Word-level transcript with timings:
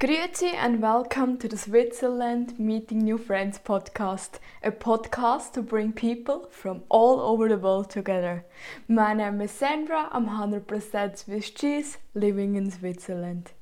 Grüezi 0.00 0.54
and 0.54 0.80
welcome 0.80 1.36
to 1.36 1.46
the 1.46 1.58
Switzerland 1.58 2.58
Meeting 2.58 3.00
New 3.00 3.18
Friends 3.18 3.58
podcast, 3.58 4.38
a 4.64 4.70
podcast 4.70 5.52
to 5.52 5.62
bring 5.62 5.92
people 5.92 6.48
from 6.50 6.84
all 6.88 7.20
over 7.20 7.50
the 7.50 7.58
world 7.58 7.90
together. 7.90 8.42
My 8.88 9.12
name 9.12 9.42
is 9.42 9.50
Sandra, 9.50 10.08
I'm 10.10 10.26
100% 10.26 11.18
Swiss 11.18 11.50
cheese, 11.50 11.98
living 12.14 12.56
in 12.56 12.70
Switzerland. 12.70 13.52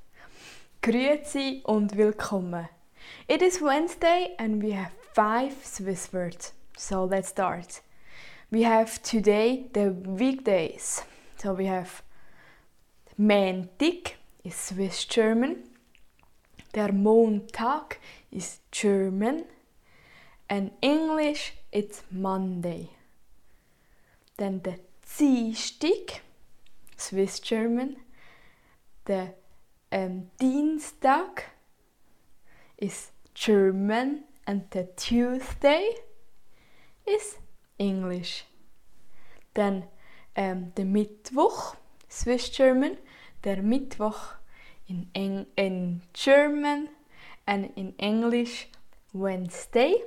Grüezi 0.81 1.61
und 1.65 1.97
willkommen. 1.97 2.69
It 3.27 3.43
is 3.43 3.61
Wednesday 3.61 4.37
and 4.39 4.63
we 4.63 4.71
have 4.71 4.93
five 5.13 5.55
Swiss 5.65 6.13
words. 6.13 6.53
So 6.77 7.03
let's 7.05 7.31
start. 7.31 7.81
We 8.53 8.63
have 8.63 9.03
today 9.03 9.67
the 9.73 9.91
weekdays. 9.91 11.03
So 11.37 11.53
we 11.53 11.67
have 11.67 12.05
Montag 13.17 14.15
is 14.45 14.55
Swiss 14.55 15.05
German. 15.05 15.68
Der 16.79 16.93
Montag 16.93 17.99
is 18.31 18.61
German. 18.71 19.47
And 20.49 20.71
English 20.81 21.55
it's 21.73 22.05
Monday. 22.09 22.91
Then 24.37 24.61
the 24.63 24.79
Dienstag, 25.03 26.21
Swiss 26.97 27.41
German. 27.41 27.97
The 29.07 29.35
um, 29.91 30.31
Dienstag 30.39 31.43
is 32.77 33.11
German 33.35 34.23
and 34.47 34.63
the 34.71 34.89
Tuesday 34.97 35.97
is 37.05 37.39
English. 37.77 38.45
Then 39.53 39.83
um, 40.37 40.71
the 40.77 40.85
Mittwoch, 40.85 41.75
Swiss 42.09 42.49
German, 42.51 42.99
der 43.43 43.63
Mittwoch 43.63 44.39
in, 44.89 45.09
Eng 45.15 45.47
in 45.57 46.03
German 46.13 46.89
and 47.47 47.73
in 47.77 47.95
English 47.99 48.69
Wednesday. 49.13 50.03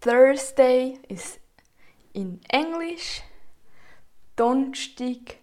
Thursday 0.00 0.98
is 1.08 1.38
in 2.14 2.40
English, 2.52 3.22
Donnerstag 4.36 5.38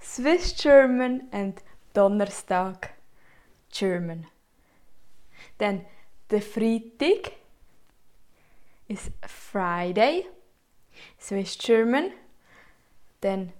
Swiss 0.00 0.52
German 0.52 1.28
and 1.32 1.60
Donnerstag 1.92 2.90
German. 3.70 4.26
Then 5.58 5.86
the 6.28 6.40
Freitag 6.40 7.32
is 8.88 9.10
Friday, 9.26 10.26
Swiss 11.18 11.56
German. 11.56 12.12
Then 13.20 13.52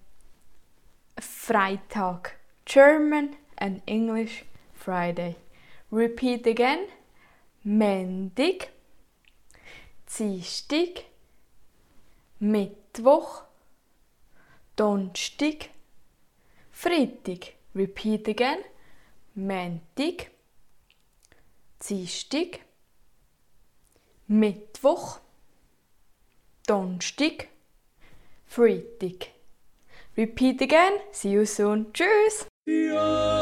Freitag 1.19 2.34
German 2.67 3.37
and 3.59 3.83
English 3.87 4.45
Friday. 4.73 5.37
Repeat 5.91 6.47
again. 6.47 6.89
Montag, 7.65 8.69
Dienstag, 10.07 11.05
Mittwoch, 12.43 13.45
Donnerstag, 14.77 15.71
Freitag. 16.73 17.55
Repeat 17.75 18.29
again. 18.29 18.65
Montag, 19.35 20.31
Dienstag, 21.81 22.61
Mittwoch, 24.31 25.21
Donnerstag, 26.67 27.49
Freitag. 28.47 29.29
Repeat 30.17 30.63
again. 30.63 31.01
See 31.13 31.31
you 31.31 31.45
soon. 31.45 31.87
Tschüss. 31.93 32.47
Ja. 32.95 33.34